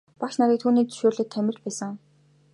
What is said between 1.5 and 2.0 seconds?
байсан.